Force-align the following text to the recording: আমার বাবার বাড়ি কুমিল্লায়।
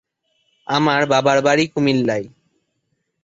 আমার 0.67 1.01
বাবার 1.05 1.37
বাড়ি 1.45 1.65
কুমিল্লায়। 1.67 2.25